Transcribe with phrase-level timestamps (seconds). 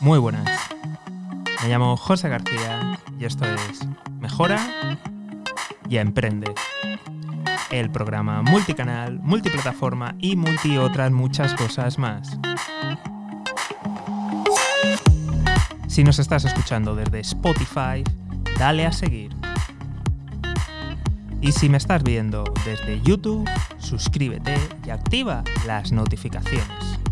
[0.00, 0.48] Muy buenas.
[1.62, 3.80] Me llamo José García y esto es
[4.20, 4.98] Mejora
[5.88, 6.54] y Emprende.
[7.70, 12.38] El programa multicanal, multiplataforma y multi otras muchas cosas más.
[15.88, 18.04] Si nos estás escuchando desde Spotify,
[18.58, 19.34] dale a seguir.
[21.40, 23.48] Y si me estás viendo desde YouTube,
[23.78, 27.03] suscríbete y activa las notificaciones.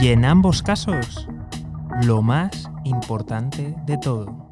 [0.00, 1.28] Y en ambos casos,
[2.04, 4.48] lo más importante de todo.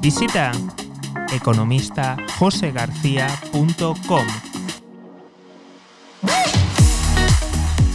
[0.00, 0.52] Visita
[1.32, 4.26] economistajosegarcía.com.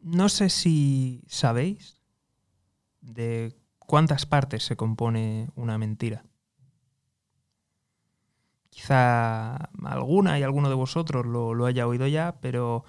[0.00, 2.00] No sé si sabéis
[3.02, 3.54] de
[3.86, 6.24] cuántas partes se compone una mentira.
[8.70, 12.84] Quizá alguna y alguno de vosotros lo, haya oído ya, pero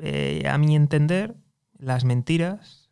[0.00, 1.36] eh, a mi entender,
[1.78, 2.84] las mentiras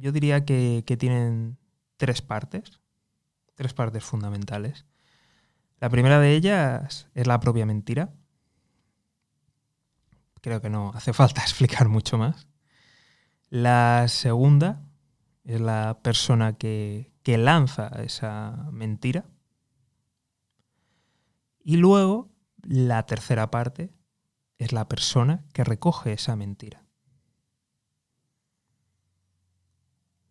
[0.00, 1.58] yo diría que, tienen
[1.96, 2.80] tres partes,
[3.54, 4.86] tres partes fundamentales.
[5.78, 8.12] La primera de ellas es la propia mentira.
[10.40, 12.48] Creo que no hace falta explicar mucho más.
[13.50, 14.89] La segunda
[15.44, 19.24] es la persona que, que lanza esa mentira.
[21.62, 22.30] Y luego,
[22.62, 23.90] la tercera parte
[24.58, 26.84] es la persona que recoge esa mentira.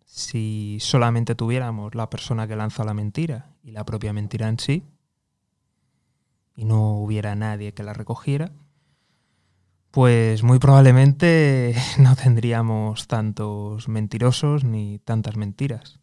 [0.09, 4.84] si solamente tuviéramos la persona que lanza la mentira y la propia mentira en sí,
[6.56, 8.52] y no hubiera nadie que la recogiera,
[9.91, 16.00] pues muy probablemente no tendríamos tantos mentirosos ni tantas mentiras.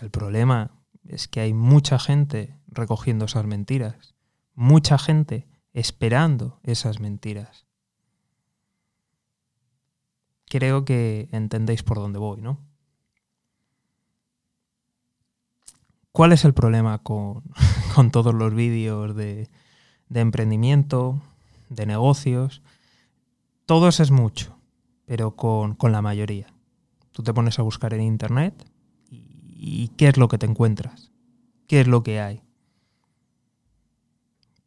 [0.00, 0.70] El problema
[1.04, 4.14] es que hay mucha gente recogiendo esas mentiras,
[4.54, 7.66] mucha gente esperando esas mentiras
[10.48, 12.58] creo que entendéis por dónde voy, ¿no?
[16.12, 17.42] ¿Cuál es el problema con,
[18.12, 19.50] todos los vídeos de,
[20.14, 21.20] emprendimiento,
[21.68, 22.62] de negocios?
[23.66, 24.58] Todos es mucho,
[25.06, 26.46] pero con, la mayoría.
[27.12, 28.70] Tú te pones a buscar en Internet
[29.10, 31.12] y ¿qué es lo que te encuentras?
[31.66, 32.42] ¿Qué es lo que hay?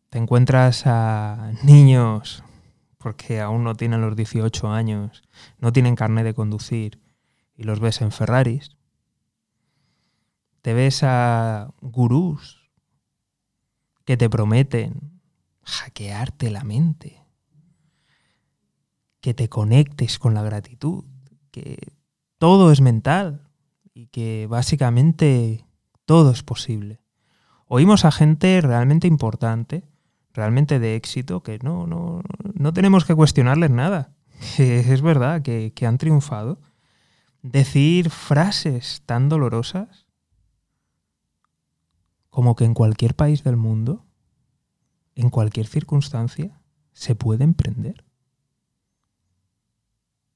[0.09, 2.43] Te encuentras a niños
[2.97, 5.23] porque aún no tienen los 18 años,
[5.59, 6.99] no tienen carnet de conducir
[7.55, 8.75] y los ves en Ferraris.
[10.61, 12.69] Te ves a gurús
[14.03, 15.08] que te prometen
[15.69, 17.23] hackearte la mente,
[19.21, 21.05] que te conectes con la gratitud,
[21.51, 21.77] que
[22.37, 23.49] todo es mental
[23.93, 25.65] y que básicamente
[26.05, 27.01] todo es posible.
[27.67, 29.89] Oímos a gente realmente importante
[30.33, 32.21] realmente de éxito que no, no,
[32.53, 34.13] no tenemos que cuestionarles nada.
[34.57, 36.61] Es verdad que, que han triunfado.
[37.41, 40.05] Decir frases tan dolorosas
[42.29, 44.05] como que en cualquier país del mundo,
[45.19, 46.61] en cualquier circunstancia,
[46.93, 48.05] se puede emprender.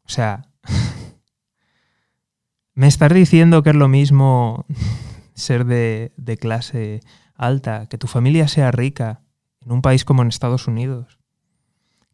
[0.03, 0.49] O sea,
[2.73, 4.65] me estás diciendo que es lo mismo
[5.35, 6.99] ser de, clase
[7.35, 9.21] alta, que tu familia sea rica,
[9.61, 11.17] en un país como en Estados Unidos,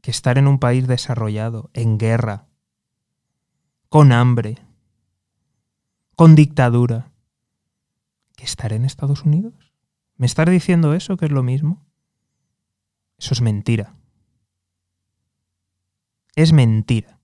[0.01, 2.45] que estar en un país desarrollado, en guerra,
[3.89, 4.59] con hambre,
[6.15, 7.11] con dictadura,
[8.35, 9.73] que estar en Estados Unidos.
[10.17, 11.88] ¿Me estás diciendo eso, que es lo mismo?
[13.19, 13.95] Eso es mentira.
[16.35, 17.19] es mentira.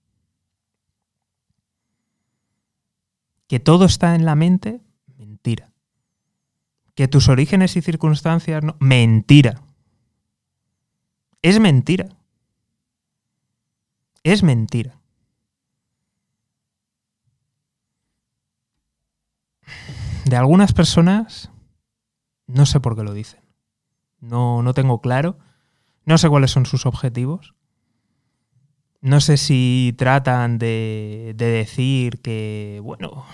[3.48, 4.82] Que todo está en la mente,
[5.16, 5.72] mentira.
[6.94, 9.62] Que tus orígenes y circunstancias no, mentira.
[11.40, 12.08] Es mentira.
[14.22, 14.98] Es mentira.
[20.26, 21.50] De algunas personas,
[22.46, 23.40] no sé por qué lo dicen.
[24.20, 25.38] No, no tengo claro.
[26.06, 27.54] No sé cuáles son sus objetivos.
[29.00, 33.26] No sé si tratan de, decir que, bueno,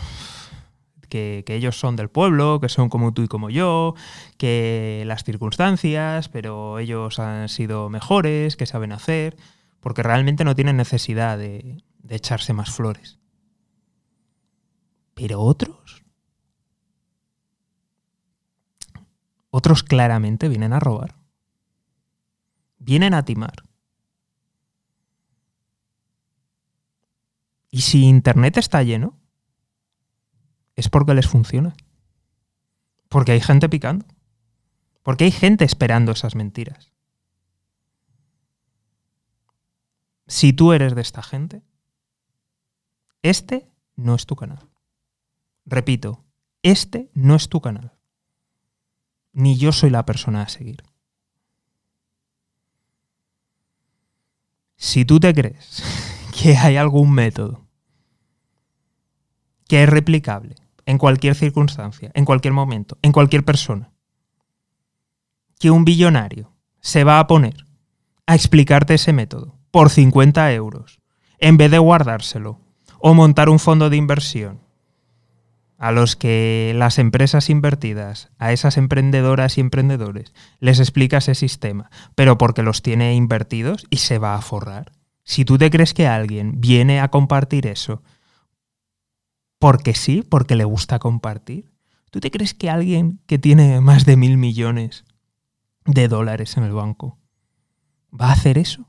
[1.08, 3.94] que, ellos son del pueblo, que son como tú y como yo,
[4.38, 9.36] que las circunstancias, pero ellos han sido mejores, que saben hacer,
[9.80, 13.18] porque realmente no tienen necesidad de echarse más flores.
[15.14, 16.02] Pero otros,
[19.50, 21.21] otros claramente vienen a robar,
[22.82, 23.64] vienen a timar.
[27.70, 29.18] Y si Internet está lleno,
[30.76, 31.74] es porque les funciona.
[33.08, 34.06] Porque hay gente picando.
[35.02, 36.92] Porque hay gente esperando esas mentiras.
[40.26, 41.62] Si tú eres de esta gente,
[43.22, 44.68] este no es tu canal.
[45.64, 46.24] Repito,
[46.62, 47.92] este no es tu canal.
[49.32, 50.82] Ni yo soy la persona a seguir.
[54.82, 55.80] Si tú te crees
[56.42, 57.64] que hay algún método
[59.68, 60.56] que es replicable
[60.86, 63.92] en cualquier circunstancia, en cualquier momento, en cualquier persona,
[65.60, 67.64] que un billonario se va a poner
[68.26, 71.00] a explicarte ese método por 50 euros,
[71.38, 72.58] en vez de guardárselo
[72.98, 74.61] o montar un fondo de inversión
[75.82, 81.90] a los que las empresas invertidas, a esas emprendedoras y emprendedores, les explica ese sistema,
[82.14, 84.92] pero porque los tiene invertidos y se va a forrar.
[85.24, 88.00] Si tú te crees que alguien viene a compartir eso
[89.58, 91.72] porque sí, porque le gusta compartir,
[92.12, 95.04] ¿tú te crees que alguien que tiene más de mil millones
[95.84, 97.18] de dólares en el banco
[98.12, 98.88] va a hacer eso?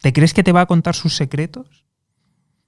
[0.00, 1.84] ¿Te crees que te va a contar sus secretos?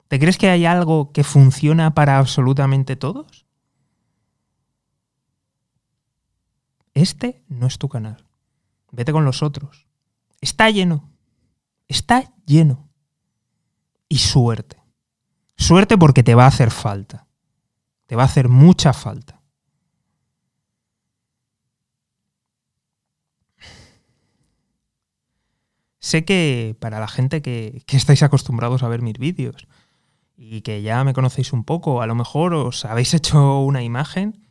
[0.08, 3.44] ¿Te crees que hay algo que funciona para absolutamente todos?
[6.94, 8.25] Este no es tu canal.
[8.93, 9.88] Vete con los otros.
[10.41, 11.11] Está lleno.
[11.88, 12.88] Está lleno
[14.08, 14.82] y suerte.
[15.56, 17.26] Suerte porque te va a hacer falta.
[18.06, 19.43] Te va a hacer mucha falta.
[25.99, 29.67] Sé que para la gente que, que, estáis acostumbrados a ver mis vídeos
[30.37, 34.44] y que ya me conocéis un poco, a lo mejor os habéis hecho una imagen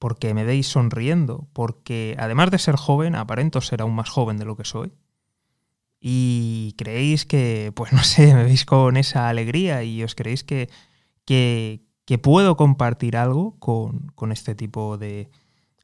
[0.00, 4.46] porque me veis sonriendo, porque además de ser joven, aparento ser aún más joven de
[4.46, 4.92] lo que soy
[6.00, 10.68] y creéis que, pues no sé, me veis con esa alegría y os creéis que,
[11.24, 15.28] que, que puedo compartir algo con, con este tipo de,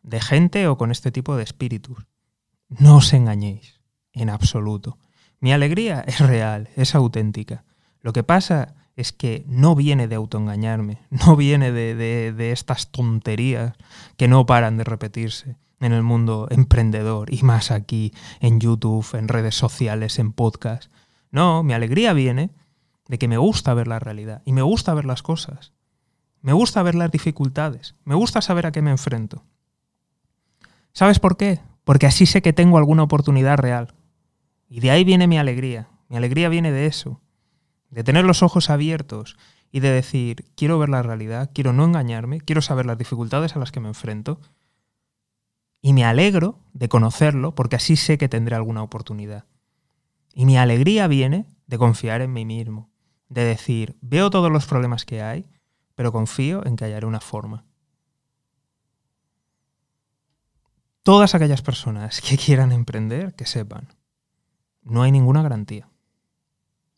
[0.02, 2.06] de gente o con este tipo de espíritus.
[2.68, 3.80] No os engañéis,
[4.12, 4.98] en absoluto.
[5.38, 7.64] Mi alegría es real, es auténtica.
[8.00, 12.90] Lo que pasa es que no viene de autoengañarme, no viene de, de, de estas
[12.90, 13.74] tonterías
[14.16, 19.28] que no paran de repetirse en el mundo emprendedor y más aquí en YouTube, en
[19.28, 20.90] redes sociales, en podcast.
[21.30, 22.50] No, mi alegría viene
[23.08, 25.72] de que me gusta ver la realidad y me gusta ver las cosas.
[26.40, 29.44] Me gusta ver las dificultades, me gusta saber a qué me enfrento.
[30.92, 31.60] ¿Sabes por qué?
[31.84, 33.94] Porque así sé que tengo alguna oportunidad real.
[34.68, 35.88] Y de ahí viene mi alegría.
[36.08, 37.20] Mi alegría viene de eso,
[37.90, 39.36] de tener los ojos abiertos
[39.72, 43.58] y de decir, quiero ver la realidad, quiero no engañarme, quiero saber las dificultades a
[43.58, 44.40] las que me enfrento
[45.80, 49.44] y me alegro de conocerlo porque así sé que tendré alguna oportunidad.
[50.34, 52.90] Y mi alegría viene de confiar en mí mismo,
[53.28, 55.46] de decir, veo todos los problemas que hay,
[55.94, 57.64] pero confío en que hallaré una forma.
[61.02, 63.88] Todas aquellas personas que quieran emprender, que sepan,
[64.82, 65.88] no hay ninguna garantía.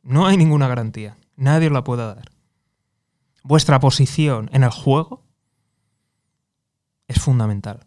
[0.09, 1.19] No hay ninguna garantía.
[1.37, 2.31] Nadie la puede dar.
[3.43, 5.23] Vuestra posición en el juego
[7.09, 7.87] es fundamental.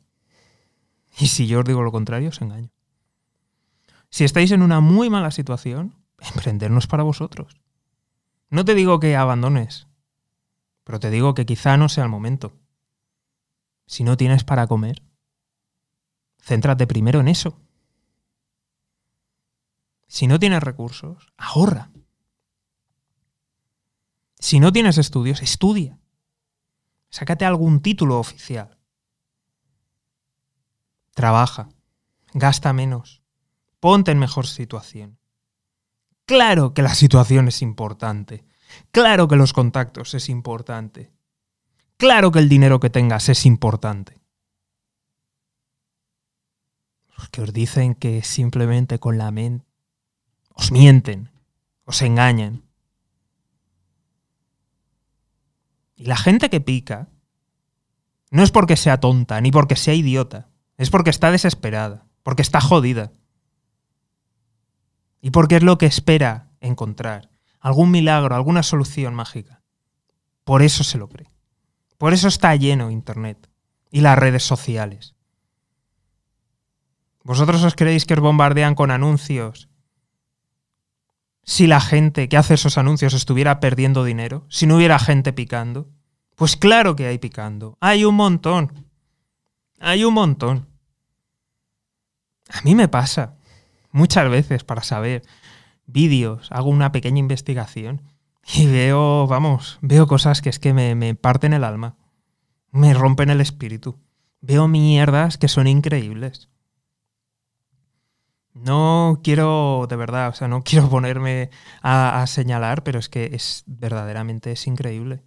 [1.17, 2.69] Y si yo os digo lo contrario, os engaño.
[4.11, 7.59] Si estáis en una muy mala situación, emprender no es para vosotros.
[8.51, 9.87] No te digo que abandones,
[10.83, 12.53] pero te digo que quizá no sea el momento.
[13.87, 15.01] Si no tienes para comer,
[16.39, 17.57] céntrate primero en eso.
[20.07, 21.89] Si no tienes recursos, ahorra.
[24.41, 25.99] Si no tienes estudios, estudia.
[27.11, 28.79] Sácate algún título oficial.
[31.13, 31.69] Trabaja,
[32.33, 33.21] gasta menos,
[33.79, 35.19] ponte en mejor situación.
[36.25, 38.43] Claro que la situación es importante.
[38.91, 41.11] Claro que los contactos es importante.
[41.97, 44.19] Claro que el dinero que tengas es importante.
[47.15, 49.67] Los que os dicen que simplemente con la mente
[50.49, 51.29] os mienten,
[51.85, 52.70] os engañan.
[56.01, 57.09] Y la gente que pica
[58.31, 62.59] no es porque sea tonta ni porque sea idiota, es porque está desesperada, porque está
[62.59, 63.11] jodida.
[65.21, 67.29] Y porque es lo que espera encontrar,
[67.59, 69.61] algún milagro, alguna solución mágica.
[70.43, 71.29] Por eso se lo cree.
[71.99, 73.51] Por eso está lleno Internet
[73.91, 75.13] y las redes sociales.
[77.23, 79.69] ¿Vosotros os creéis que os bombardean con anuncios
[81.43, 85.89] si la gente que hace esos anuncios estuviera perdiendo dinero, si no hubiera gente picando.
[86.35, 87.77] Pues claro que hay picando.
[87.81, 88.87] Hay un montón.
[89.79, 90.67] Hay un montón.
[92.49, 93.35] A mí me pasa
[93.91, 95.23] muchas veces para saber
[95.85, 98.01] vídeos, hago una pequeña investigación
[98.53, 101.95] y veo, vamos, veo cosas que es que me, me parten el alma,
[102.71, 103.99] me rompen el espíritu.
[104.41, 106.49] Veo mierdas que son increíbles.
[108.53, 111.49] No quiero, de verdad, o sea, no quiero ponerme
[111.81, 115.23] a, señalar, pero es que es verdaderamente es increíble.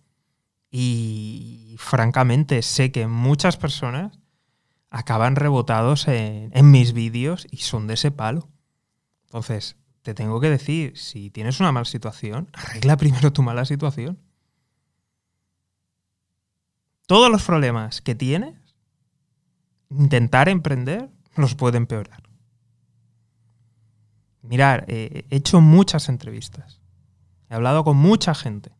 [0.70, 4.18] Y francamente sé que muchas personas
[4.90, 8.48] acaban rebotados en, en mis vídeos y son de ese palo.
[9.26, 14.18] Entonces, te tengo que decir, si tienes una mala situación, arregla primero tu mala situación.
[17.06, 18.54] Todos los problemas que tienes,
[19.90, 22.22] intentar emprender, los puede empeorar.
[24.44, 26.80] Mirar, eh, he hecho muchas entrevistas.
[27.48, 28.72] He hablado con mucha gente.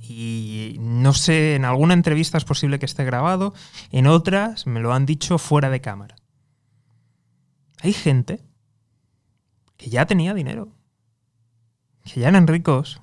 [0.00, 3.54] Y no sé, en alguna entrevista es posible que esté grabado,
[3.90, 6.16] en otras me lo han dicho fuera de cámara.
[7.80, 8.42] Hay gente
[9.76, 10.68] que ya tenía dinero,
[12.04, 13.00] que ya eran ricos,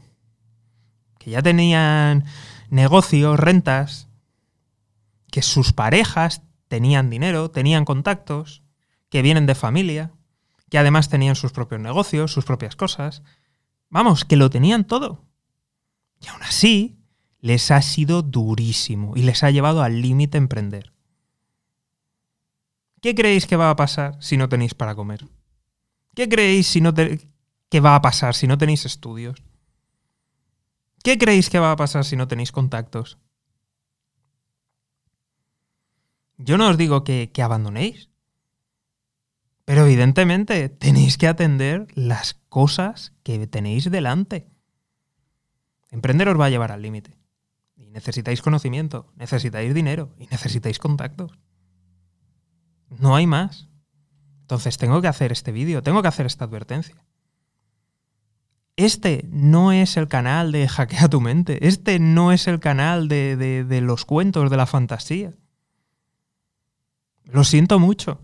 [1.20, 2.25] que ya tenían
[2.70, 4.10] negocios, rentas,
[5.32, 8.63] que sus parejas tenían dinero, tenían contactos,
[9.10, 10.12] que vienen de familia,
[10.72, 13.24] que además tenían sus propios negocios, sus propias cosas.
[13.90, 15.25] Vamos, que lo tenían todo.
[16.22, 17.04] Y aún así,
[17.42, 20.94] les ha sido durísimo y les ha llevado al límite emprender.
[23.01, 25.28] ¿Qué creéis que va a pasar si no tenéis para comer?
[26.16, 29.44] ¿Qué creéis si no que va a pasar si no tenéis estudios?
[31.04, 33.18] ¿Qué creéis que va a pasar si no tenéis contactos?
[36.38, 38.11] Yo no os digo que, que abandonéis.
[39.72, 44.50] Pero evidentemente tenéis que atender las cosas que tenéis delante.
[45.92, 47.16] Emprender os va a llevar al límite.
[47.78, 51.40] Y necesitáis conocimiento, necesitáis dinero y necesitáis contactos.
[52.90, 53.70] No hay más.
[54.42, 57.06] Entonces tengo que hacer este vídeo, tengo que hacer esta advertencia.
[58.75, 61.66] Este no es el canal de Hackea tu mente.
[61.66, 65.32] Este no es el canal de, de los cuentos, de la fantasía.
[67.24, 68.20] Lo siento mucho.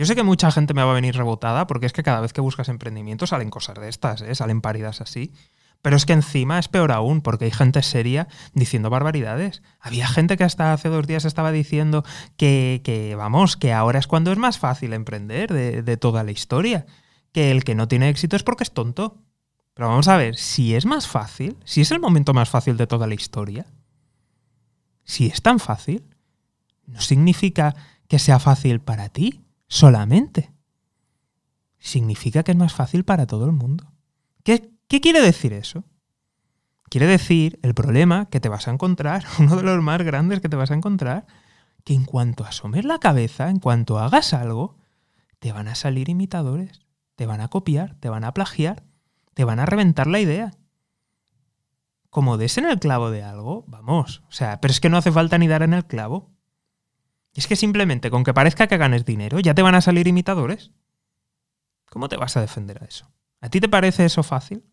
[0.00, 2.32] Yo sé que mucha gente me va a venir rebotada porque es que cada vez
[2.32, 4.34] que buscas emprendimiento salen cosas de estas, ¿eh?
[4.34, 5.34] salen paridas así.
[5.82, 9.62] Pero es que encima es peor aún, porque hay gente seria diciendo barbaridades.
[9.78, 12.02] Había gente que hasta hace dos días estaba diciendo
[12.38, 16.30] que, que vamos, que ahora es cuando es más fácil emprender de, de toda la
[16.30, 16.86] historia.
[17.32, 19.18] Que el que no tiene éxito es porque es tonto.
[19.74, 22.86] Pero vamos a ver, si es más fácil, si es el momento más fácil de
[22.86, 23.66] toda la historia,
[25.04, 26.06] si es tan fácil,
[26.86, 27.76] no significa
[28.08, 30.52] que sea fácil para ti solamente.
[31.78, 33.90] Significa que es más fácil para todo el mundo.
[34.44, 35.84] ¿Qué, ¿Qué quiere decir eso?
[36.90, 40.50] Quiere decir el problema que te vas a encontrar, uno de los más grandes que
[40.50, 41.26] te vas a encontrar,
[41.84, 44.76] que en cuanto asomes la cabeza, en cuanto hagas algo,
[45.38, 46.80] te van a salir imitadores,
[47.14, 48.84] te van a copiar, te van a plagiar,
[49.32, 50.50] te van a reventar la idea.
[52.10, 55.12] Como des en el clavo de algo, vamos, o sea, pero es que no hace
[55.12, 56.28] falta ni dar en el clavo.
[57.32, 60.08] Y es que simplemente con que parezca que ganes dinero, ya te van a salir
[60.08, 60.72] imitadores.
[61.88, 63.10] ¿Cómo te vas a defender a eso?
[63.40, 64.64] ¿A ti te parece eso fácil?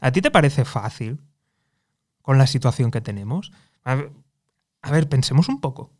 [0.00, 1.20] ¿A ti te parece fácil
[2.22, 3.52] con la situación que tenemos?
[3.84, 3.94] A
[4.90, 5.92] ver, pensemos un poco.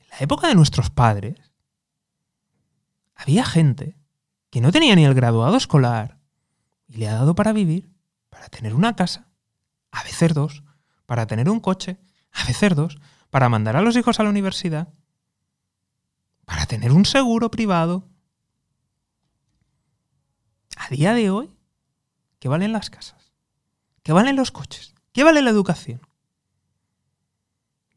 [0.00, 1.52] En la época de nuestros padres,
[3.14, 3.96] había gente
[4.50, 6.18] que no tenía ni el graduado escolar
[6.86, 7.90] y le ha dado para vivir,
[8.28, 9.28] para tener una casa,
[9.90, 10.62] a veces dos,
[11.06, 11.98] para tener un coche,
[12.32, 12.98] a veces dos,
[13.32, 14.92] para mandar a los hijos a la universidad,
[16.44, 18.06] para tener un seguro privado.
[20.76, 21.50] A día de hoy,
[22.40, 23.32] ¿qué valen las casas?
[24.02, 24.94] ¿Qué valen los coches?
[25.12, 26.02] ¿Qué vale la educación?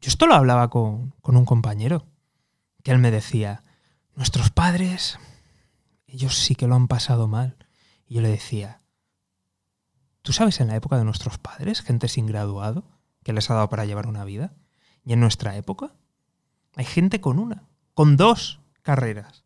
[0.00, 2.06] Yo esto lo hablaba con, con un compañero,
[2.82, 3.62] que él me decía,
[4.14, 5.18] nuestros padres,
[6.06, 7.58] ellos sí que lo han pasado mal.
[8.06, 8.80] Y yo le decía,
[10.22, 12.88] ¿tú sabes en la época de nuestros padres, gente sin graduado,
[13.22, 14.54] que les ha dado para llevar una vida?
[15.06, 15.94] Y en nuestra época
[16.74, 17.62] hay gente con una,
[17.94, 19.44] con dos carreras.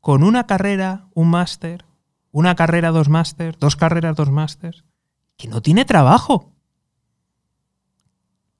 [0.00, 1.84] Con una carrera, un máster,
[2.32, 4.84] una carrera, dos máster, dos carreras, dos máster,
[5.36, 6.54] que no tiene trabajo.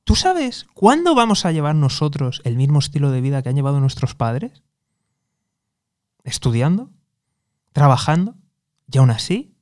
[0.04, 3.80] ¿Tú sabes cuándo vamos a llevar nosotros el mismo estilo de vida que han llevado
[3.80, 4.62] nuestros padres?
[6.22, 6.90] ¿Estudiando?
[7.72, 8.34] ¿Trabajando?
[8.92, 9.56] Y aún así,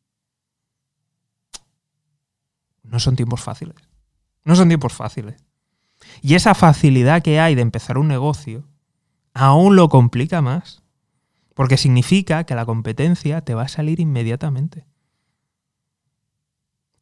[2.82, 3.76] no son tiempos fáciles.
[4.44, 5.47] No son tiempos fáciles.
[6.22, 8.64] Y esa facilidad que hay de empezar un negocio
[9.34, 10.82] aún lo complica más.
[11.54, 14.86] Porque significa que la competencia te va a salir inmediatamente.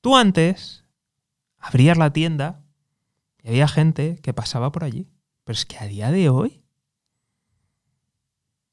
[0.01, 0.85] Tú antes
[1.59, 2.65] abrías la tienda
[3.43, 5.11] y había gente que pasaba por allí.
[5.45, 6.63] Pero es que a día de hoy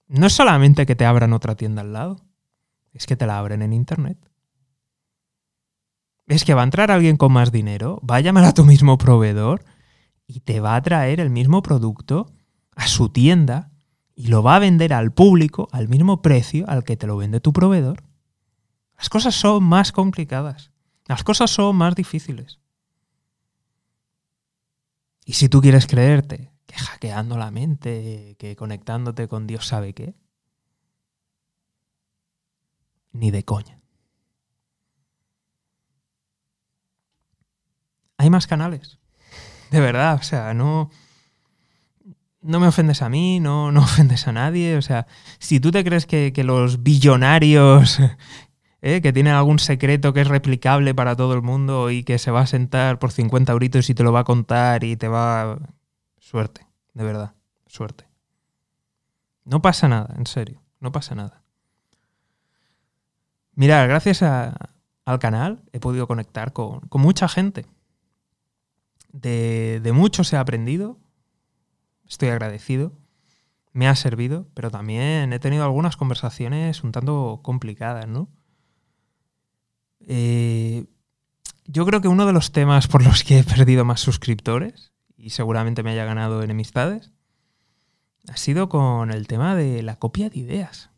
[0.07, 2.21] no es solamente que te abran otra tienda al lado,
[2.91, 4.17] es que te la abren en internet.
[6.27, 8.97] Es que va a entrar alguien con más dinero, va a llamar a tu mismo
[8.97, 9.65] proveedor
[10.27, 12.31] y te va a traer el mismo producto
[12.75, 13.71] a su tienda
[14.15, 17.39] y lo va a vender al público al mismo precio al que te lo vende
[17.39, 18.03] tu proveedor.
[18.97, 20.71] Las cosas son más complicadas.
[21.07, 22.59] Las cosas son más difíciles.
[25.25, 30.15] Y si tú quieres creerte que hackeando la mente, que conectándote con Dios sabe qué,
[33.11, 33.79] ni de coña.
[38.17, 38.99] Hay más canales.
[39.73, 40.91] De verdad, o sea, no
[42.43, 44.77] no me ofendes a mí, no, no ofendes a nadie.
[44.77, 45.07] O sea,
[45.39, 47.99] si tú te crees que, los billonarios
[48.83, 49.01] ¿eh?
[49.01, 52.41] que tienen algún secreto que es replicable para todo el mundo y que se va
[52.41, 55.57] a sentar por 50 euritos y te lo va a contar y te va...
[56.19, 57.33] Suerte, de verdad,
[57.65, 58.05] suerte.
[59.43, 61.41] No pasa nada, en serio, no pasa nada.
[63.55, 67.65] Mira, gracias al canal he podido conectar con, mucha gente.
[69.13, 70.99] De, de muchos he aprendido,
[72.05, 72.91] estoy agradecido,
[73.71, 78.29] me ha servido, pero también he tenido algunas conversaciones un tanto complicadas, ¿no?
[80.01, 80.85] Eh,
[81.65, 85.29] yo creo que uno de los temas por los que he perdido más suscriptores, y
[85.29, 87.11] seguramente me haya ganado enemistades,
[88.27, 90.91] ha sido con el tema de la copia de ideas.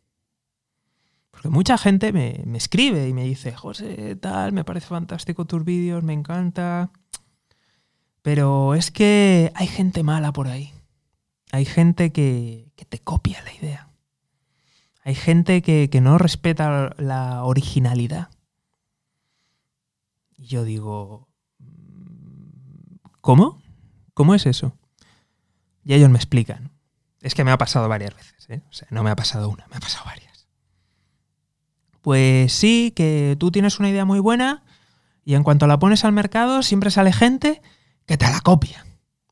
[1.31, 5.63] Porque mucha gente me, me escribe y me dice, José, tal, me parece fantástico tus
[5.63, 6.91] vídeos, me encanta.
[8.25, 10.73] Pero es que hay gente mala por ahí.
[11.51, 13.89] Hay gente que, te copia la idea.
[15.03, 18.29] Hay gente que, no respeta la originalidad.
[20.39, 21.27] Y yo digo,
[23.21, 23.61] ¿cómo?
[24.15, 24.75] ¿Cómo es eso?
[25.83, 26.71] Y ellos me explican.
[27.21, 28.63] Es que me ha pasado varias veces, ¿eh?
[28.71, 30.47] O sea, no me ha pasado una, me ha pasado varias.
[32.01, 34.63] Pues sí, que tú tienes una idea muy buena
[35.23, 37.61] y en cuanto la pones al mercado siempre sale gente
[38.05, 38.85] que te la copia.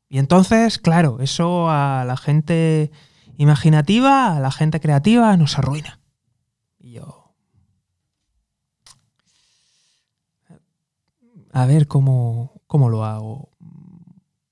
[0.08, 2.90] Y entonces, claro, eso a la gente
[3.36, 6.00] imaginativa, a la gente creativa nos arruina.
[6.78, 7.34] Y yo...
[11.52, 13.50] A ver cómo, cómo lo hago.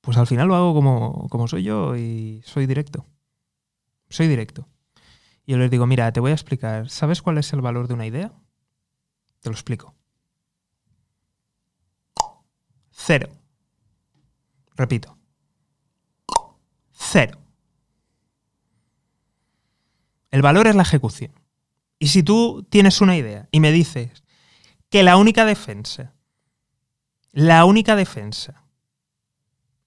[0.00, 3.06] Pues al final lo hago como, como soy yo y soy directo.
[4.08, 4.68] Soy directo.
[5.44, 6.90] Y yo les digo, mira, te voy a explicar.
[6.90, 8.32] ¿Sabes cuál es el valor de una idea?
[9.40, 9.96] Te lo explico.
[12.92, 13.28] Cero.
[14.76, 15.18] Repito.
[16.92, 17.38] Cero.
[20.30, 21.32] El valor es la ejecución.
[21.98, 24.24] Y si tú tienes una idea y me dices
[24.88, 26.14] que la única defensa,
[27.32, 28.64] la única defensa,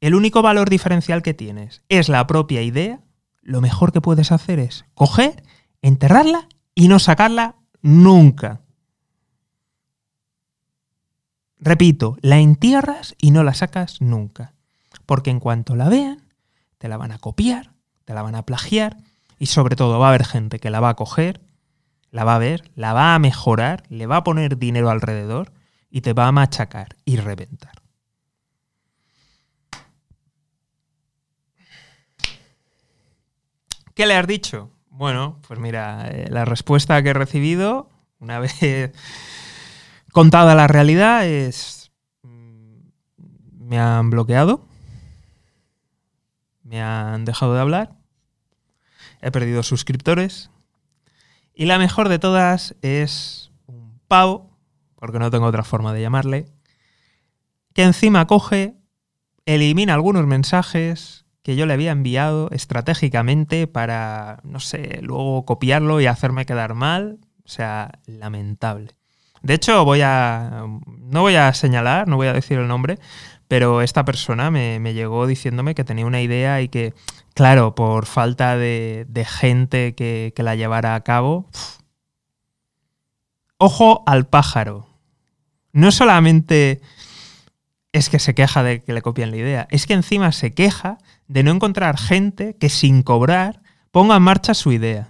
[0.01, 3.01] el único valor diferencial que tienes es la propia idea,
[3.41, 5.43] lo mejor que puedes hacer es coger,
[5.81, 8.61] enterrarla y no sacarla nunca.
[11.59, 14.54] Repito, la entierras y no la sacas nunca.
[15.05, 16.25] Porque en cuanto la vean,
[16.77, 17.73] te la van a copiar,
[18.05, 18.97] te la van a plagiar
[19.39, 21.41] y sobre todo va a haber gente que la va a coger,
[22.11, 25.51] la va a ver, la va a mejorar, le va a poner dinero alrededor
[25.89, 27.81] y te va a machacar y reventar.
[33.93, 34.71] ¿Qué le has dicho?
[34.89, 37.89] Bueno, pues mira, eh, la respuesta que he recibido,
[38.19, 38.91] una vez
[40.11, 41.91] contada la realidad, es...
[42.23, 42.79] Mm,
[43.59, 44.64] me han bloqueado
[46.65, 47.95] me han dejado de hablar,
[49.21, 50.51] he perdido suscriptores
[51.53, 54.59] y la mejor de todas es un pavo,
[54.97, 56.47] porque no tengo otra forma de llamarle,
[57.73, 58.75] que encima coge,
[59.45, 66.07] elimina algunos mensajes que yo le había enviado estratégicamente para, no sé, luego copiarlo y
[66.07, 67.19] hacerme quedar mal.
[67.45, 68.95] O sea, lamentable.
[69.43, 70.65] De hecho, voy a.
[70.87, 72.97] No voy a señalar, no voy a decir el nombre,
[73.47, 76.93] pero esta persona me, llegó diciéndome que tenía una idea y que,
[77.33, 81.47] claro, por falta de, gente que, la llevara a cabo.
[83.57, 84.87] Ojo al pájaro.
[85.71, 86.81] No solamente
[87.91, 90.97] es que se queja de que le copian la idea, es que encima se queja
[91.27, 95.07] de no encontrar gente que sin cobrar ponga en marcha su idea.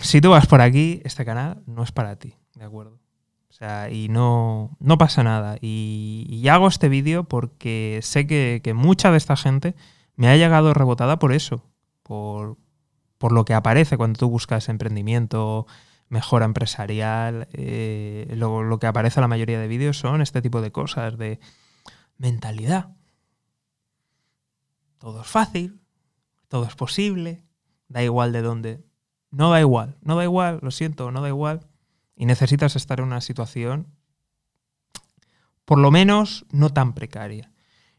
[0.00, 3.03] Si tú vas por aquí, este canal no es para ti, ¿de acuerdo?
[3.54, 5.58] O sea, y no, no pasa nada.
[5.60, 9.76] Y, hago este vídeo porque sé que, mucha de esta gente
[10.16, 11.62] me ha llegado rebotada por eso,
[12.02, 12.58] por,
[13.16, 15.68] por lo que aparece cuando tú buscas emprendimiento,
[16.08, 17.46] mejora empresarial.
[17.52, 21.16] Eh, lo, lo, que aparece en la mayoría de vídeos son este tipo de cosas,
[21.16, 21.38] de
[22.18, 22.96] mentalidad.
[24.98, 25.80] Todo es fácil,
[26.48, 27.44] todo es posible,
[27.86, 28.84] da igual de dónde.
[29.30, 31.68] No da igual, no da igual, lo siento, no da igual.
[32.16, 33.88] Y necesitas estar en una situación,
[35.64, 37.52] por lo menos, no tan precaria.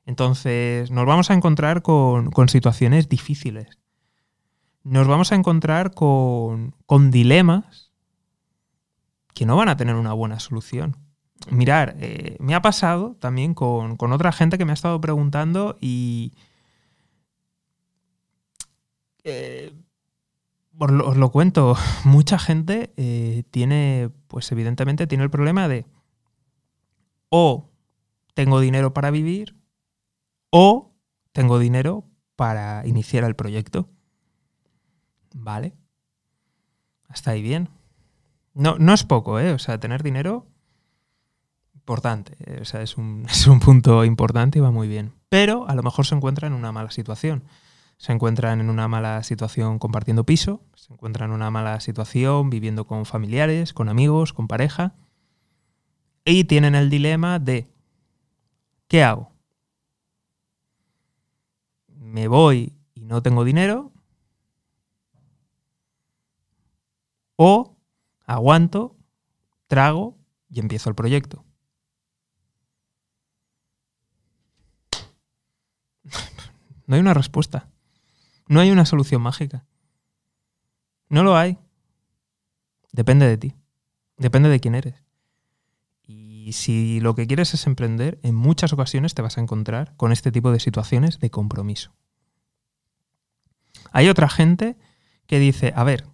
[0.05, 3.79] Entonces, nos vamos a encontrar con, con situaciones difíciles.
[4.83, 7.91] Nos vamos a encontrar con, con dilemas
[9.35, 10.97] que no van a tener una buena solución.
[11.51, 16.33] Mirar, eh, me ha pasado también con, otra gente que me ha estado preguntando y...
[19.23, 19.73] Eh,
[20.79, 25.85] os, lo, cuento, mucha gente eh, tiene, pues evidentemente tiene el problema de
[27.29, 27.69] o
[28.33, 29.55] tengo dinero para vivir
[30.49, 30.93] o
[31.31, 33.89] tengo dinero para iniciar el proyecto.
[35.33, 35.73] ¿Vale?
[37.09, 37.69] Hasta ahí bien.
[38.53, 39.51] No, no es poco, ¿eh?
[39.51, 40.47] O sea, tener dinero,
[41.73, 42.35] importante.
[42.39, 42.59] ¿eh?
[42.61, 45.13] O sea, es un, es un punto importante y va muy bien.
[45.29, 47.43] Pero a lo mejor se encuentra en una mala situación.
[47.97, 52.85] Se encuentran en una mala situación compartiendo piso, se encuentran en una mala situación viviendo
[52.85, 54.95] con familiares, con amigos, con pareja.
[56.25, 57.69] Y tienen el dilema de,
[58.87, 59.31] ¿qué hago?
[61.87, 63.91] ¿Me voy y no tengo dinero?
[67.37, 67.75] ¿O
[68.25, 68.95] aguanto,
[69.67, 70.17] trago
[70.49, 71.45] y empiezo el proyecto.
[76.87, 77.67] No hay una respuesta.
[78.47, 79.65] No hay una solución mágica.
[81.09, 81.57] No lo hay.
[82.91, 83.55] Depende de ti.
[84.17, 85.03] Depende de quién eres.
[86.03, 90.11] Y si lo que quieres es emprender, en muchas ocasiones te vas a encontrar con
[90.11, 91.95] este tipo de situaciones de compromiso.
[93.91, 94.77] Hay otra gente
[95.25, 96.05] que dice, a ver,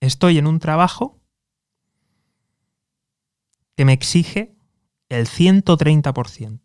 [0.00, 1.20] estoy en un trabajo
[3.76, 4.54] que me exige
[5.08, 6.60] el 130%.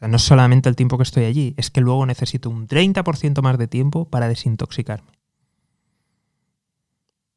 [0.00, 3.68] No solamente el tiempo que estoy allí, es que luego necesito un 30% más de
[3.68, 5.12] tiempo para desintoxicarme.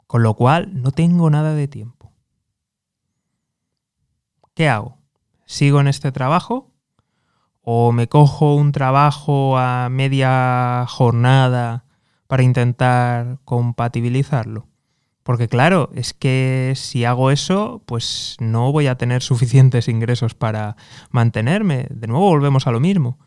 [0.08, 2.14] Con lo cual, no tengo nada de tiempo.
[4.54, 4.98] ¿Qué hago?
[5.46, 6.72] ¿Sigo en este trabajo?
[7.62, 11.86] ¿O me cojo un trabajo a media jornada
[12.28, 14.68] para intentar compatibilizarlo?
[15.24, 20.76] Porque claro, es que si hago eso, pues no voy a tener suficientes ingresos para
[21.10, 21.88] mantenerme.
[21.90, 23.18] De nuevo volvemos a lo mismo.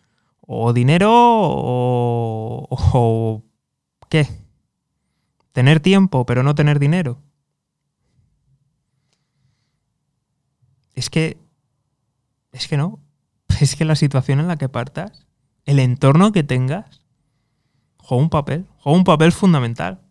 [0.41, 3.43] O dinero o, o
[4.09, 4.29] ¿qué?
[5.53, 7.19] Tener tiempo pero no tener dinero.
[10.95, 11.39] Es que...
[12.53, 13.01] Es que no.
[13.61, 15.27] Es que la situación en la que partas,
[15.65, 17.03] el entorno que tengas,
[17.99, 18.67] juega un papel.
[18.79, 20.06] Juega un papel fundamental.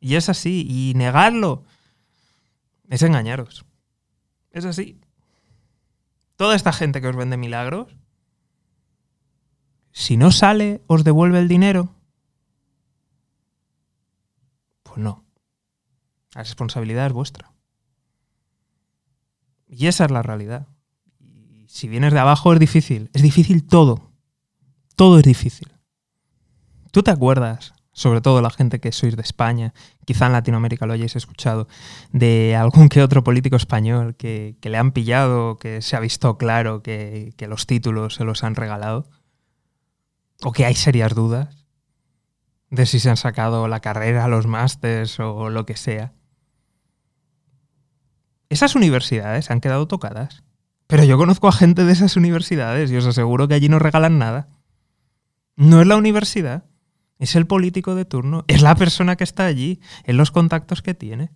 [0.00, 0.66] Y es así.
[0.68, 1.64] Y negarlo
[2.88, 3.64] es engañaros.
[4.50, 5.00] Es así.
[6.36, 7.94] Toda esta gente que os vende milagros,
[9.92, 11.94] si no sale, os devuelve el dinero.
[14.84, 15.24] Pues no.
[16.34, 17.52] La responsabilidad es vuestra.
[19.66, 20.68] Y esa es la realidad.
[21.18, 23.10] Y si vienes de abajo es difícil.
[23.12, 24.12] Es difícil todo.
[24.96, 25.68] Todo es difícil.
[26.90, 29.74] ¿Tú te acuerdas sobre todo la gente que sois de España,
[30.04, 31.68] quizá en Latinoamérica lo hayáis escuchado,
[32.12, 36.82] de algún que otro político español que, le han pillado, que se ha visto claro
[36.82, 39.08] que, que, los títulos se los han regalado,
[40.42, 41.66] o que hay serias dudas
[42.70, 46.12] de si se han sacado la carrera, los másters o lo que sea.
[48.50, 50.42] Esas universidades han quedado tocadas.
[50.86, 54.18] Pero yo conozco a gente de esas universidades y os aseguro que allí no regalan
[54.18, 54.48] nada.
[55.54, 56.64] No es la universidad
[57.18, 60.94] es el político de turno, es la persona que está allí, en los contactos que
[60.94, 61.30] tiene.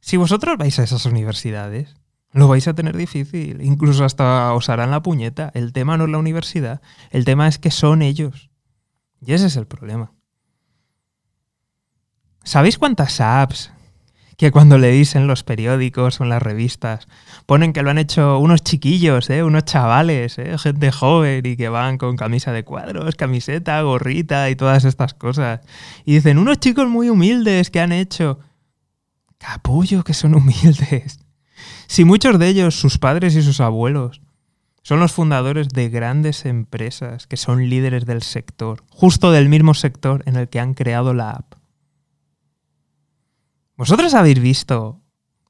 [0.00, 1.94] Si vosotros vais a esas universidades,
[2.32, 5.50] lo vais a tener difícil, incluso hasta os harán la puñeta.
[5.54, 8.50] El tema no es la universidad, el tema es que son ellos.
[9.20, 10.12] Y ese es el problema.
[12.42, 13.70] ¿Sabéis cuántas apps
[14.42, 17.06] que cuando leéis en los periódicos o en las revistas
[17.46, 19.44] ponen que lo han hecho unos chiquillos, ¿eh?
[19.44, 20.58] unos chavales, ¿eh?
[20.58, 25.60] gente joven y que van con camisa de cuadros, camiseta, gorrita y todas estas cosas?
[26.04, 28.40] Y dicen, unos chicos muy humildes que han hecho...
[29.38, 31.20] Capullo que son humildes.
[31.86, 34.22] Si muchos de ellos, sus padres y sus abuelos,
[34.82, 40.24] son los fundadores de grandes empresas que son líderes del sector, justo del mismo sector
[40.26, 41.61] en el que han creado la app.
[43.76, 45.02] ¿Vosotros habéis visto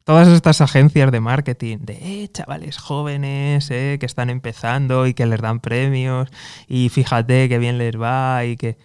[0.05, 5.27] todas estas agencias de marketing de eh, chavales jóvenes eh, que están empezando y que
[5.27, 6.29] les dan premios
[6.69, 8.79] y fíjate que bien les va y que...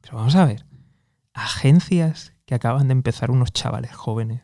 [0.00, 0.66] Pero vamos a ver,
[1.32, 4.42] agencias que acaban de empezar unos chavales jóvenes,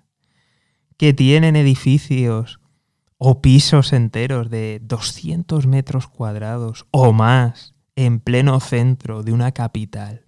[0.96, 2.60] que tienen edificios
[3.16, 10.27] o pisos enteros de 200 metros cuadrados o más en pleno centro de una capital.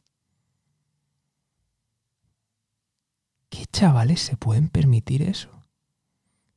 [3.51, 5.67] ¿Qué chavales se pueden permitir eso?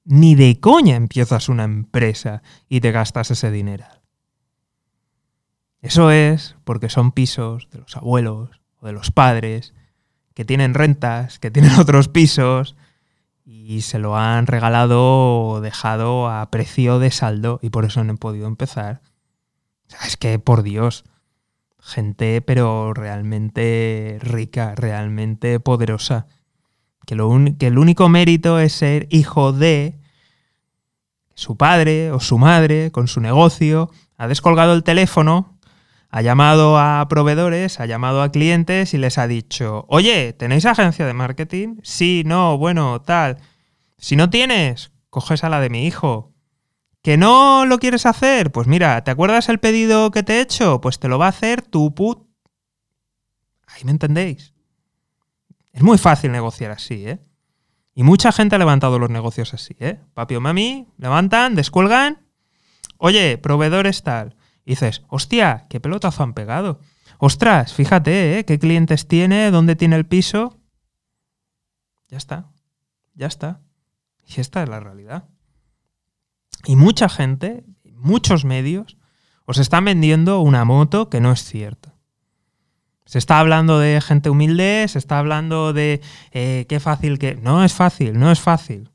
[0.06, 3.86] Ni de coña empiezas una empresa y te gastas ese dinero.
[5.82, 9.74] Eso es porque son pisos de los abuelos o de los padres
[10.34, 12.76] que tienen rentas, que tienen otros pisos
[13.46, 18.12] y se lo han regalado o dejado a precio de saldo y por eso no
[18.12, 19.02] han podido empezar.
[20.06, 21.04] es que, por Dios,
[21.80, 26.28] gente pero realmente rica, realmente poderosa,
[27.06, 27.16] que,
[27.68, 30.00] el único mérito es ser hijo de
[31.36, 35.58] su padre o su madre con su negocio, ha descolgado el teléfono,
[36.10, 41.06] ha llamado a proveedores, ha llamado a clientes y les ha dicho, oye, ¿tenéis agencia
[41.06, 41.78] de marketing?
[41.84, 43.38] Sí, no, bueno, tal.
[43.98, 46.34] Si no tienes, coges a la de mi hijo.
[47.02, 48.52] ¿Que no lo quieres hacer?
[48.52, 50.80] Pues mira, ¿te acuerdas el pedido que te he hecho?
[50.80, 52.28] Pues te lo va a hacer tu put.
[53.68, 54.53] Ahí me entendéis.
[55.74, 57.20] Es muy fácil negociar así, ¿eh?
[57.96, 60.00] Y mucha gente ha levantado los negocios así, ¿eh?
[60.14, 62.26] Papi o mami levantan, descuelgan.
[62.98, 64.36] Oye, proveedores tal.
[64.66, 66.80] Y dices, hostia, qué pelotazo han pegado.
[67.18, 68.46] Ostras, fíjate, ¿eh?
[68.46, 69.52] ¿Qué clientes tiene?
[69.52, 70.60] ¿Dónde tiene el piso?
[72.08, 72.52] Ya está.
[73.16, 73.62] Ya está.
[74.26, 75.26] Y esta es la realidad.
[76.66, 78.98] Y mucha gente, muchos medios,
[79.46, 81.93] os están vendiendo una moto que no es cierta.
[83.14, 87.36] Se está hablando de gente humilde, se está hablando de eh, qué fácil que...
[87.36, 88.90] No es fácil, no es fácil.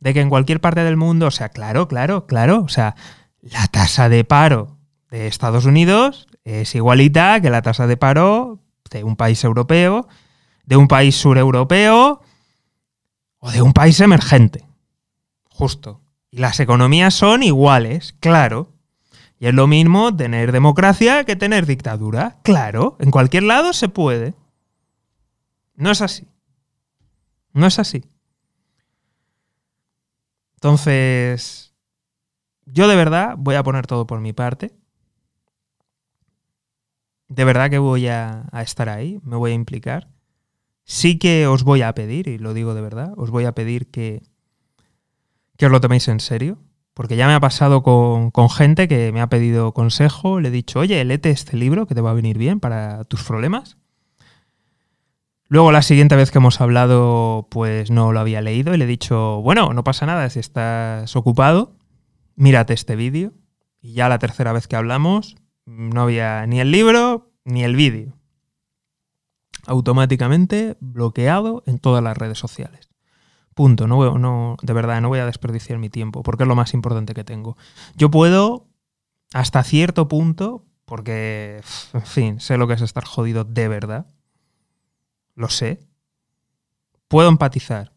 [0.00, 2.96] De que en cualquier parte del mundo, o sea, claro, claro, claro, o sea,
[3.42, 4.78] la tasa de paro
[5.10, 8.58] de Estados Unidos es igualita que la tasa de paro
[8.90, 10.08] de un país europeo,
[10.64, 12.22] de un país sureuropeo
[13.38, 14.64] o de un país emergente.
[15.50, 16.00] Justo.
[16.30, 18.72] Y las economías son iguales, claro.
[19.40, 22.38] Y es lo mismo tener democracia que tener dictadura.
[22.42, 24.34] Claro, en cualquier lado se puede.
[25.74, 26.26] No es así.
[27.52, 28.04] No es así.
[30.54, 31.72] Entonces,
[32.66, 34.72] yo de verdad voy a poner todo por mi parte.
[37.28, 40.08] De verdad que voy a, estar ahí, me voy a implicar.
[40.84, 43.90] Sí que os voy a pedir, y lo digo de verdad, os voy a pedir
[43.90, 44.22] que
[45.58, 46.56] que os lo toméis en serio,
[46.98, 50.80] porque ya me ha pasado con, gente que me ha pedido consejo, le he dicho,
[50.80, 53.76] oye, léete este libro que te va a venir bien para tus problemas.
[55.46, 58.88] Luego la siguiente vez que hemos hablado, pues no lo había leído y le he
[58.88, 61.76] dicho, bueno, no pasa nada, si estás ocupado,
[62.34, 63.32] mírate este vídeo.
[63.80, 68.18] Y ya la tercera vez que hablamos, no había ni el libro ni el vídeo.
[69.68, 72.87] Automáticamente bloqueado en todas las redes sociales.
[73.58, 73.88] Punto.
[73.88, 77.12] No, no, de verdad, no voy a desperdiciar mi tiempo, porque es lo más importante
[77.12, 77.56] que tengo.
[77.96, 78.68] Yo puedo,
[79.34, 81.60] hasta cierto punto, porque,
[81.92, 84.06] en fin, sé lo que es estar jodido de verdad.
[85.34, 85.80] Lo sé.
[87.08, 87.92] Puedo empatizar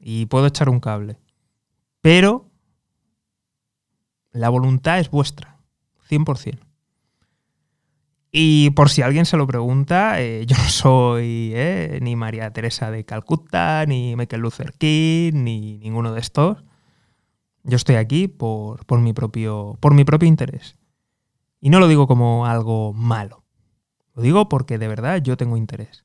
[0.00, 1.20] y puedo echar un cable.
[2.00, 2.50] Pero
[4.32, 5.60] la voluntad es vuestra,
[6.10, 6.65] 100%.
[8.38, 12.90] Y por si alguien se lo pregunta, eh, yo no soy eh, ni María Teresa
[12.90, 16.62] de Calcuta, ni Michael Luther King, ni ninguno de estos.
[17.62, 20.76] Yo estoy aquí por, por, mi propio, por mi propio interés.
[21.62, 23.42] Y no lo digo como algo malo.
[24.12, 26.04] Lo digo porque de verdad yo tengo interés.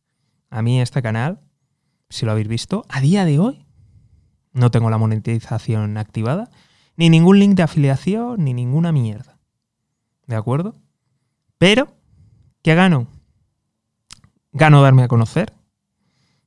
[0.49, 1.41] A mí este canal,
[2.09, 3.65] si lo habéis visto, a día de hoy
[4.53, 6.49] no tengo la monetización activada,
[6.95, 9.37] ni ningún link de afiliación, ni ninguna mierda.
[10.27, 10.77] ¿De acuerdo?
[11.57, 11.99] Pero
[12.61, 13.07] ¿Qué gano?
[14.51, 15.53] Gano darme a conocer,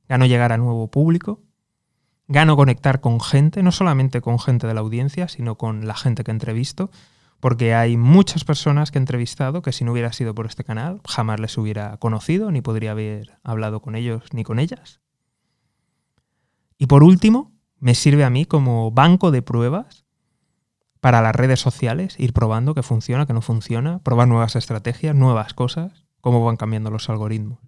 [0.07, 1.43] gano llegar a nuevo público,
[2.29, 6.23] gano conectar con gente, no solamente con gente de la audiencia, sino con la gente
[6.23, 6.89] que entrevisto,
[7.41, 11.01] porque hay muchas personas que he entrevistado que si no hubiera sido por este canal
[11.05, 15.01] jamás les hubiera conocido, ni podría haber hablado con ellos ni con ellas.
[16.77, 20.05] Y por último, me sirve a mí como banco de pruebas
[21.01, 25.53] para las redes sociales, ir probando que funciona, que no funciona, probar nuevas estrategias, nuevas
[25.53, 27.59] cosas, cómo van cambiando los algoritmos.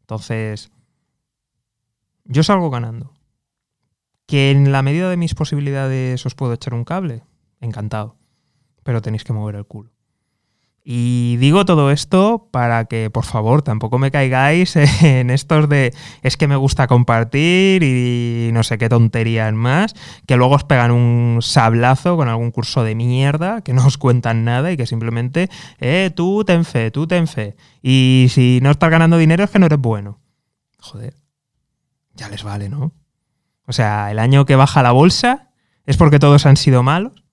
[0.00, 0.70] Entonces,
[2.24, 3.12] yo salgo ganando.
[4.24, 7.22] Que en la medida de mis posibilidades os puedo echar un cable,
[7.60, 8.16] encantado.
[8.82, 9.90] Pero tenéis que mover el culo.
[10.90, 16.38] Y digo todo esto para que, por favor, tampoco me caigáis en estos de es
[16.38, 19.94] que me gusta compartir y no sé qué tonterías más,
[20.26, 24.44] que luego os pegan un sablazo con algún curso de mierda, que no os cuentan
[24.44, 27.54] nada y que simplemente, eh, tú ten fe, tú ten fe.
[27.82, 30.20] Y si no estás ganando dinero es que no eres bueno.
[30.78, 31.12] Joder,
[32.14, 32.94] ya les vale, ¿no?
[33.66, 35.50] O sea, el año que baja la bolsa
[35.84, 37.27] es porque todos han sido malos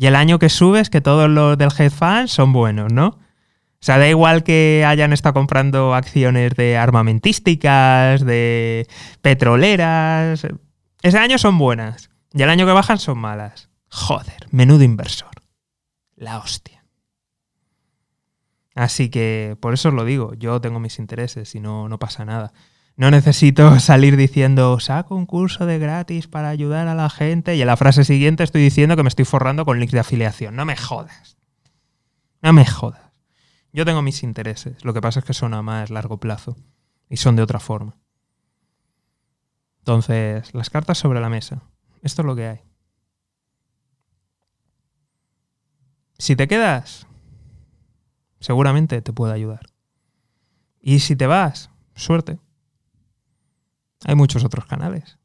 [0.00, 3.08] y el año que subes, que todos los del fund son buenos, ¿no?
[3.08, 8.88] O sea, da igual que hayan estado comprando acciones de armamentísticas, de
[9.20, 10.46] petroleras.
[11.02, 12.08] Ese año son buenas.
[12.32, 13.68] Y el año que bajan son malas.
[13.90, 15.42] Joder, menudo inversor.
[16.16, 16.82] La hostia.
[18.74, 22.24] Así que por eso os lo digo, yo tengo mis intereses y no, no pasa
[22.24, 22.54] nada.
[22.96, 27.60] No necesito salir diciendo, saco un curso de gratis para ayudar a la gente y
[27.60, 30.56] en la frase siguiente estoy diciendo que me estoy forrando con links de afiliación.
[30.56, 31.36] No me jodas.
[32.42, 33.12] No me jodas.
[33.72, 34.84] Yo tengo mis intereses.
[34.84, 36.56] Lo que pasa es que son a más largo plazo
[37.08, 37.96] y son de otra forma.
[39.80, 41.62] Entonces, las cartas sobre la mesa.
[42.02, 42.60] Esto es lo que hay.
[46.18, 47.06] Si te quedas,
[48.40, 49.70] seguramente te puedo ayudar.
[50.80, 52.38] Y si te vas, suerte.
[54.06, 55.18] Hay muchos otros canales.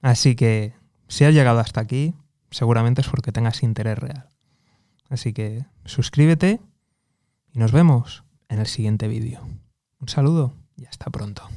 [0.00, 0.74] Así que
[1.08, 2.14] si has llegado hasta aquí,
[2.50, 4.28] seguramente es porque tengas interés real.
[5.08, 6.60] Así que suscríbete
[7.52, 9.46] y nos vemos en el siguiente vídeo.
[10.00, 11.48] Un saludo y hasta pronto.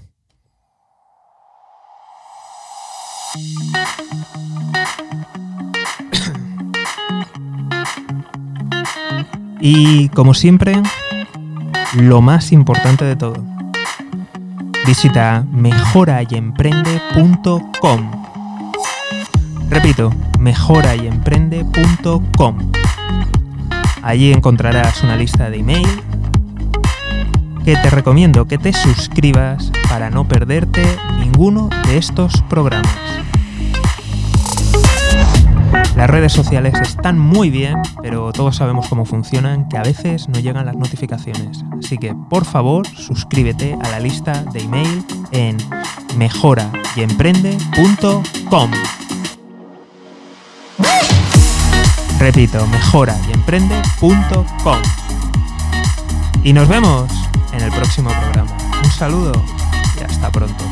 [9.59, 10.81] Y como siempre,
[11.95, 13.43] lo más importante de todo.
[14.85, 18.11] Visita mejorayemprende.com.
[19.69, 22.71] Repito, mejorayemprende.com.
[24.03, 25.89] Allí encontrarás una lista de email
[27.63, 30.83] que te recomiendo que te suscribas para no perderte
[31.19, 32.93] ninguno de estos programas.
[35.95, 40.39] Las redes sociales están muy bien, pero todos sabemos cómo funcionan, que a veces no
[40.39, 41.63] llegan las notificaciones.
[41.79, 45.55] Así que, por favor, suscríbete a la lista de email en
[46.17, 48.71] mejorayemprende.com.
[52.19, 54.81] Repito, mejorayemprende.com.
[56.43, 57.09] Y nos vemos
[57.53, 58.51] en el próximo programa.
[58.83, 59.31] Un saludo
[59.97, 60.65] y hasta pronto.